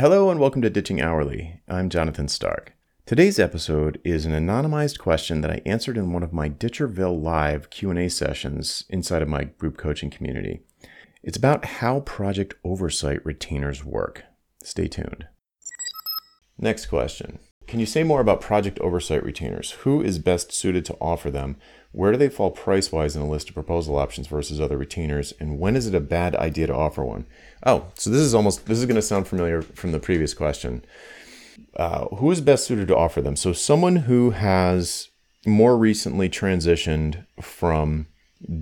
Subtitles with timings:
[0.00, 1.60] Hello and welcome to Ditching Hourly.
[1.66, 2.72] I'm Jonathan Stark.
[3.04, 7.68] Today's episode is an anonymized question that I answered in one of my Ditcherville live
[7.70, 10.60] Q&A sessions inside of my group coaching community.
[11.24, 14.22] It's about how project oversight retainers work.
[14.62, 15.26] Stay tuned.
[16.56, 17.40] Next question.
[17.68, 19.72] Can you say more about project oversight retainers?
[19.82, 21.56] Who is best suited to offer them?
[21.92, 25.34] Where do they fall price wise in a list of proposal options versus other retainers?
[25.38, 27.26] And when is it a bad idea to offer one?
[27.66, 30.82] Oh, so this is almost, this is going to sound familiar from the previous question.
[31.76, 33.36] Uh, who is best suited to offer them?
[33.36, 35.08] So, someone who has
[35.44, 38.06] more recently transitioned from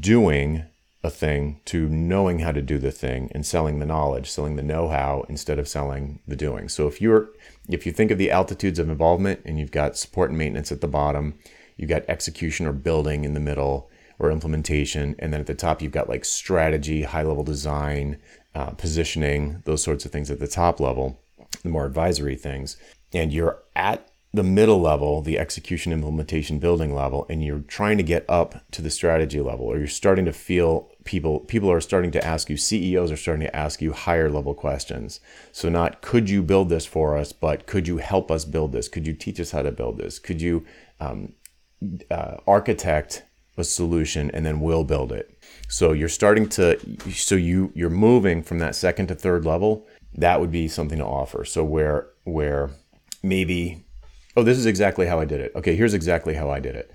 [0.00, 0.64] doing
[1.06, 4.62] a thing to knowing how to do the thing and selling the knowledge, selling the
[4.62, 6.69] know-how instead of selling the doing.
[6.69, 7.30] So if you're
[7.69, 10.80] if you think of the altitudes of involvement and you've got support and maintenance at
[10.80, 11.38] the bottom,
[11.77, 15.83] you've got execution or building in the middle or implementation, and then at the top
[15.83, 18.19] you've got like strategy, high-level design,
[18.55, 21.20] uh, positioning, those sorts of things at the top level,
[21.62, 22.78] the more advisory things,
[23.12, 28.02] and you're at the middle level, the execution, implementation, building level, and you're trying to
[28.02, 32.10] get up to the strategy level, or you're starting to feel people people are starting
[32.10, 35.20] to ask you CEOs are starting to ask you higher level questions.
[35.52, 38.88] So not could you build this for us, but could you help us build this?
[38.88, 40.18] Could you teach us how to build this?
[40.18, 40.66] Could you
[41.00, 41.32] um,
[42.10, 43.24] uh, architect
[43.56, 45.38] a solution and then we'll build it?
[45.68, 46.78] So you're starting to
[47.12, 49.86] so you you're moving from that second to third level.
[50.14, 51.44] That would be something to offer.
[51.44, 52.70] So where where
[53.22, 53.84] maybe
[54.36, 55.52] oh this is exactly how I did it.
[55.54, 56.92] Okay, here's exactly how I did it.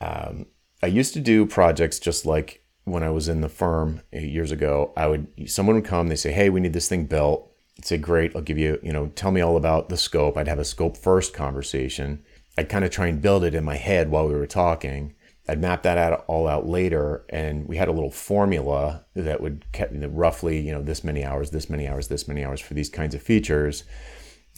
[0.00, 0.46] Um,
[0.82, 4.92] I used to do projects just like when I was in the firm years ago,
[4.96, 7.98] I would someone would come, they say, "Hey, we need this thing built." I'd say,
[7.98, 10.64] "Great, I'll give you, you know, tell me all about the scope." I'd have a
[10.64, 12.22] scope first conversation.
[12.56, 15.14] I'd kind of try and build it in my head while we were talking.
[15.48, 19.64] I'd map that out all out later, and we had a little formula that would
[20.10, 23.14] roughly, you know, this many hours, this many hours, this many hours for these kinds
[23.14, 23.84] of features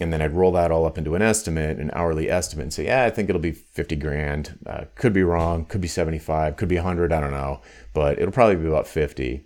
[0.01, 2.87] and then I'd roll that all up into an estimate, an hourly estimate, and say,
[2.87, 4.59] yeah, I think it'll be 50 grand.
[4.67, 7.61] Uh, could be wrong, could be 75, could be 100, I don't know,
[7.93, 9.45] but it'll probably be about 50.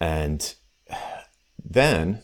[0.00, 0.54] And
[1.62, 2.22] then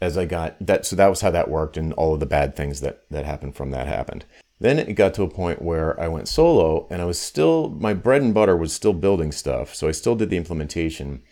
[0.00, 2.54] as I got that, so that was how that worked, and all of the bad
[2.54, 4.24] things that, that happened from that happened.
[4.58, 7.94] Then it got to a point where I went solo, and I was still, my
[7.94, 9.74] bread and butter was still building stuff.
[9.74, 11.22] So I still did the implementation,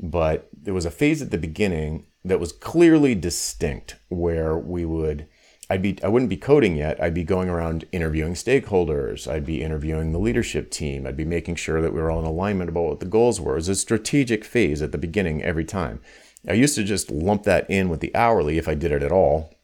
[0.00, 5.26] but there was a phase at the beginning that was clearly distinct where we would
[5.70, 7.02] I'd be I wouldn't be coding yet.
[7.02, 9.30] I'd be going around interviewing stakeholders.
[9.30, 11.06] I'd be interviewing the leadership team.
[11.06, 13.52] I'd be making sure that we were all in alignment about what the goals were.
[13.52, 16.00] It was a strategic phase at the beginning every time.
[16.46, 19.12] I used to just lump that in with the hourly if I did it at
[19.12, 19.54] all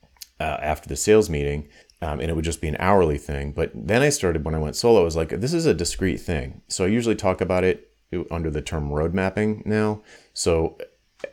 [0.41, 1.69] uh, after the sales meeting,
[2.01, 3.53] um, and it would just be an hourly thing.
[3.53, 5.03] But then I started when I went solo.
[5.03, 6.63] I was like, this is a discrete thing.
[6.69, 7.93] So I usually talk about it
[8.31, 10.03] under the term road mapping now.
[10.33, 10.79] So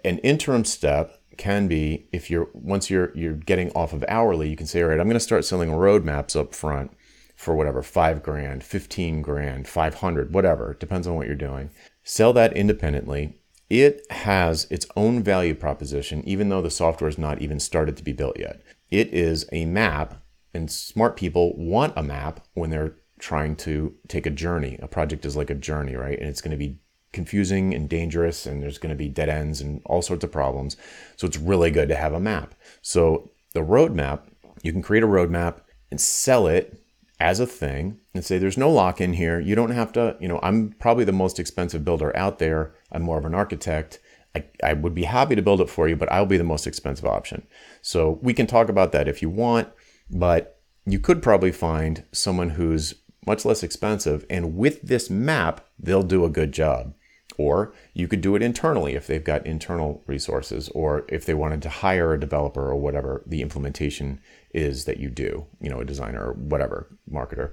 [0.03, 4.55] an interim step can be if you're once you're you're getting off of hourly, you
[4.55, 6.91] can say, all right, I'm going to start selling roadmaps up front
[7.35, 10.71] for whatever five grand, fifteen grand, five hundred, whatever.
[10.71, 11.69] It depends on what you're doing.
[12.03, 13.39] Sell that independently.
[13.69, 18.03] It has its own value proposition, even though the software is not even started to
[18.03, 18.61] be built yet.
[18.89, 20.23] It is a map,
[20.53, 24.79] and smart people want a map when they're trying to take a journey.
[24.81, 26.17] A project is like a journey, right?
[26.17, 26.79] And it's going to be
[27.13, 30.77] confusing and dangerous and there's going to be dead ends and all sorts of problems.
[31.15, 32.53] So it's really good to have a map.
[32.81, 34.21] So the roadmap,
[34.61, 36.81] you can create a roadmap and sell it
[37.19, 39.39] as a thing and say there's no lock in here.
[39.39, 42.75] You don't have to, you know, I'm probably the most expensive builder out there.
[42.91, 43.99] I'm more of an architect.
[44.35, 46.67] I, I would be happy to build it for you, but I'll be the most
[46.67, 47.47] expensive option.
[47.81, 49.69] So we can talk about that if you want,
[50.11, 52.93] but you could probably find someone who's
[53.25, 54.25] much less expensive.
[54.29, 56.93] And with this map, they'll do a good job.
[57.37, 61.61] Or you could do it internally if they've got internal resources, or if they wanted
[61.63, 64.19] to hire a developer or whatever the implementation
[64.53, 67.51] is that you do, you know, a designer or whatever, marketer.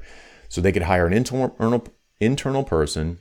[0.49, 1.85] So they could hire an internal
[2.21, 3.19] internal person,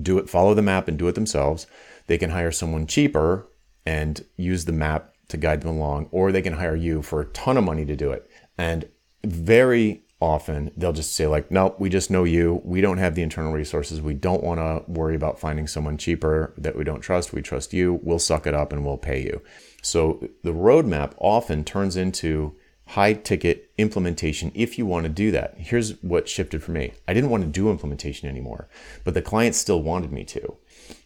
[0.00, 1.66] do it, follow the map and do it themselves.
[2.06, 3.48] They can hire someone cheaper
[3.84, 7.26] and use the map to guide them along, or they can hire you for a
[7.26, 8.30] ton of money to do it.
[8.56, 8.88] And
[9.24, 12.60] very often they'll just say like nope we just know you.
[12.64, 14.00] We don't have the internal resources.
[14.00, 17.32] We don't want to worry about finding someone cheaper that we don't trust.
[17.32, 18.00] We trust you.
[18.02, 19.42] We'll suck it up and we'll pay you.
[19.82, 22.56] So the roadmap often turns into
[22.88, 25.54] high ticket implementation if you want to do that.
[25.56, 26.92] Here's what shifted for me.
[27.08, 28.68] I didn't want to do implementation anymore
[29.04, 30.56] but the client still wanted me to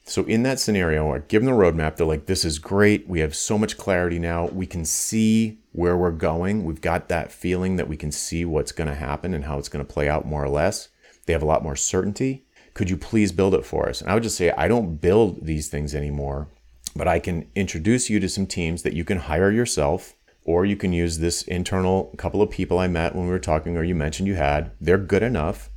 [0.09, 1.97] so in that scenario, I give them the roadmap.
[1.97, 3.09] They're like, this is great.
[3.09, 4.47] We have so much clarity now.
[4.47, 6.65] We can see where we're going.
[6.65, 9.69] We've got that feeling that we can see what's going to happen and how it's
[9.69, 10.89] going to play out more or less.
[11.27, 12.47] They have a lot more certainty.
[12.75, 14.01] Could you please build it for us?
[14.01, 16.49] And I would just say, I don't build these things anymore,
[16.97, 20.15] but I can introduce you to some teams that you can hire yourself
[20.49, 23.77] or you can use this internal couple of people I met when we were talking,
[23.77, 24.71] or you mentioned you had.
[24.81, 25.69] They're good enough,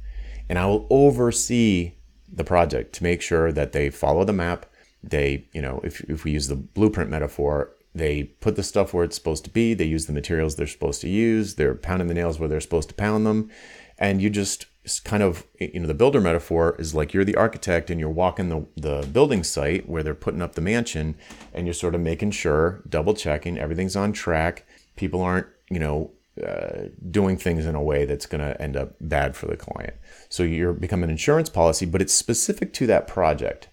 [0.47, 1.95] and I will oversee
[2.31, 4.65] the project to make sure that they follow the map.
[5.03, 9.03] They, you know, if, if we use the blueprint metaphor, they put the stuff where
[9.03, 12.13] it's supposed to be, they use the materials they're supposed to use, they're pounding the
[12.13, 13.49] nails where they're supposed to pound them,
[13.97, 14.65] and you just
[15.03, 18.49] kind of, you know, the builder metaphor is like you're the architect and you're walking
[18.49, 21.15] the, the building site where they're putting up the mansion
[21.53, 24.65] and you're sort of making sure, double checking, everything's on track.
[24.95, 26.11] People aren't, you know,
[26.45, 29.93] uh, doing things in a way that's going to end up bad for the client.
[30.29, 33.67] So you're become an insurance policy, but it's specific to that project.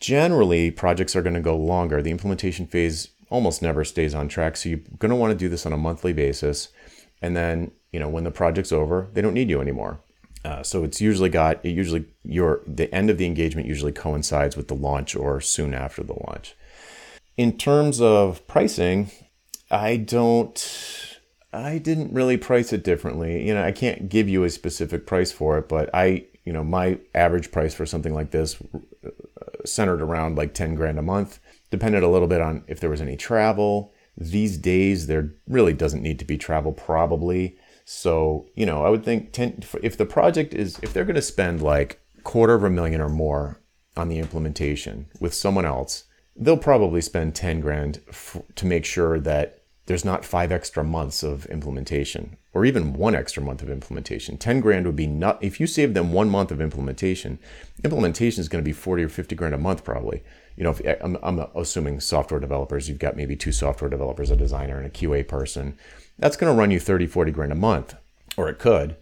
[0.00, 2.00] Generally, projects are going to go longer.
[2.00, 4.56] The implementation phase almost never stays on track.
[4.56, 6.68] So you're going to want to do this on a monthly basis.
[7.20, 10.00] And then, you know, when the project's over, they don't need you anymore.
[10.44, 14.56] Uh, so it's usually got it usually your the end of the engagement usually coincides
[14.56, 16.54] with the launch or soon after the launch.
[17.36, 19.10] In terms of pricing,
[19.70, 21.07] I don't
[21.52, 23.46] I didn't really price it differently.
[23.46, 26.62] You know, I can't give you a specific price for it, but I, you know,
[26.62, 28.56] my average price for something like this
[29.04, 29.10] uh,
[29.64, 31.38] centered around like 10 grand a month
[31.70, 33.92] depended a little bit on if there was any travel.
[34.16, 37.56] These days, there really doesn't need to be travel, probably.
[37.84, 41.22] So, you know, I would think 10, if the project is, if they're going to
[41.22, 43.60] spend like quarter of a million or more
[43.96, 46.04] on the implementation with someone else,
[46.36, 49.57] they'll probably spend 10 grand f- to make sure that
[49.88, 54.38] there's not five extra months of implementation or even one extra month of implementation.
[54.38, 57.38] 10 grand would be not, if you save them one month of implementation,
[57.82, 60.22] implementation is going to be 40 or 50 grand a month probably
[60.58, 64.32] you know, if, eh, I'm, I'm assuming software developers, you've got maybe two software developers,
[64.32, 65.78] a designer, and a QA person.
[66.18, 67.94] That's going to run you 30, 40 grand a month,
[68.36, 68.96] or it could.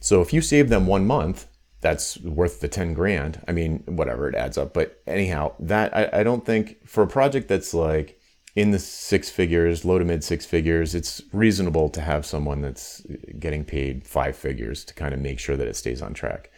[0.00, 1.48] So if you save them one month,
[1.80, 3.42] that's worth the 10 grand.
[3.48, 4.72] I mean, whatever it adds up.
[4.72, 8.19] But anyhow, that I, I don't think for a project that's like
[8.56, 13.02] in the six figures, low to mid six figures, it's reasonable to have someone that's
[13.38, 16.50] getting paid five figures to kind of make sure that it stays on track.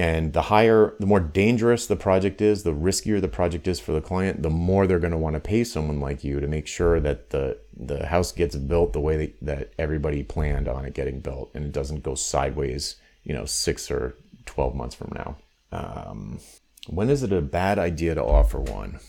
[0.00, 3.90] And the higher, the more dangerous the project is, the riskier the project is for
[3.90, 6.68] the client, the more they're going to want to pay someone like you to make
[6.68, 10.94] sure that the the house gets built the way that, that everybody planned on it
[10.94, 14.14] getting built, and it doesn't go sideways, you know, six or
[14.46, 15.36] twelve months from now.
[15.72, 16.38] Um,
[16.86, 19.00] when is it a bad idea to offer one?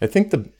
[0.00, 0.50] I think the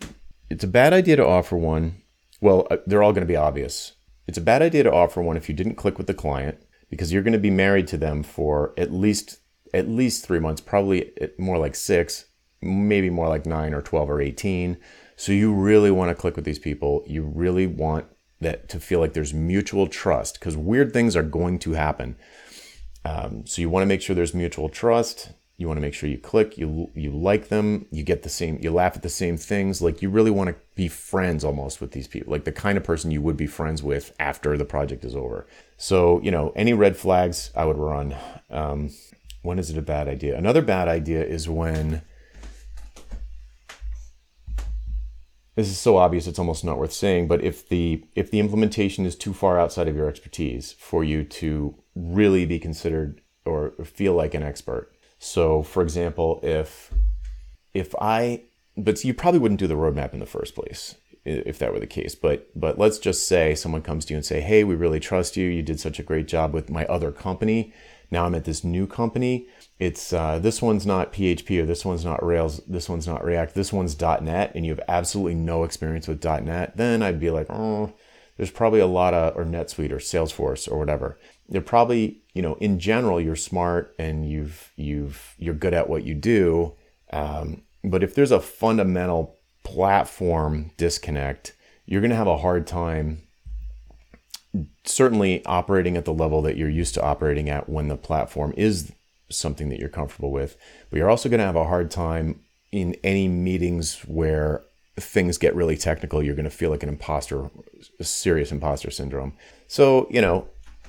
[0.48, 2.02] it's a bad idea to offer one.
[2.40, 3.92] Well, uh, they're all going to be obvious.
[4.26, 6.58] It's a bad idea to offer one if you didn't click with the client
[6.90, 9.38] because you're going to be married to them for at least
[9.74, 12.26] at least three months, probably more like six,
[12.62, 14.78] maybe more like nine or 12 or 18.
[15.16, 17.02] So you really want to click with these people.
[17.06, 18.06] You really want
[18.40, 22.16] that to feel like there's mutual trust because weird things are going to happen.
[23.04, 25.32] Um, so you want to make sure there's mutual trust.
[25.58, 28.58] You want to make sure you click, you you like them, you get the same,
[28.60, 29.80] you laugh at the same things.
[29.80, 32.84] Like you really want to be friends almost with these people, like the kind of
[32.84, 35.46] person you would be friends with after the project is over.
[35.78, 38.14] So you know, any red flags I would run.
[38.50, 38.90] Um,
[39.42, 40.36] when is it a bad idea?
[40.36, 42.02] Another bad idea is when
[45.54, 49.06] this is so obvious it's almost not worth saying but if the if the implementation
[49.06, 54.12] is too far outside of your expertise for you to really be considered or feel
[54.12, 56.92] like an expert so, for example, if
[57.74, 58.42] if I
[58.76, 61.86] but you probably wouldn't do the roadmap in the first place if that were the
[61.86, 62.14] case.
[62.14, 65.36] But but let's just say someone comes to you and say, "Hey, we really trust
[65.36, 65.48] you.
[65.48, 67.72] You did such a great job with my other company.
[68.10, 69.48] Now I'm at this new company.
[69.78, 72.60] It's uh, this one's not PHP or this one's not Rails.
[72.66, 73.54] This one's not React.
[73.54, 76.76] This one's .NET, and you have absolutely no experience with .NET.
[76.76, 77.92] Then I'd be like, oh,
[78.36, 81.18] there's probably a lot of or NetSuite or Salesforce or whatever.
[81.48, 86.04] They're probably you know in general you're smart and you've you've you're good at what
[86.04, 86.74] you do.
[87.12, 91.54] Um, but if there's a fundamental platform disconnect,
[91.86, 93.22] you're going to have a hard time
[94.84, 98.92] certainly operating at the level that you're used to operating at when the platform is
[99.30, 100.56] something that you're comfortable with.
[100.90, 102.40] But you're also going to have a hard time
[102.72, 104.62] in any meetings where
[104.96, 107.50] things get really technical, you're going to feel like an imposter,
[108.00, 109.34] serious imposter syndrome.
[109.68, 110.48] So, you know,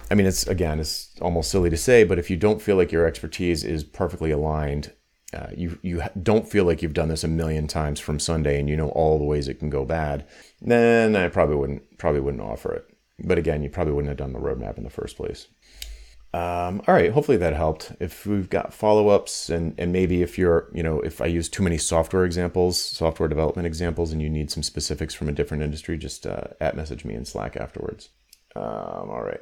[0.09, 2.91] I mean, it's again, it's almost silly to say, but if you don't feel like
[2.91, 4.93] your expertise is perfectly aligned,
[5.33, 8.69] uh, you you don't feel like you've done this a million times from Sunday and
[8.69, 10.25] you know all the ways it can go bad,
[10.61, 12.85] then I probably wouldn't probably wouldn't offer it.
[13.19, 15.47] But again, you probably wouldn't have done the roadmap in the first place.
[16.33, 17.93] Um, all right, hopefully that helped.
[17.99, 21.49] If we've got follow ups, and, and maybe if you're, you know, if I use
[21.49, 25.63] too many software examples, software development examples, and you need some specifics from a different
[25.63, 28.09] industry, just uh, at message me in Slack afterwards.
[28.55, 29.41] Um, all right.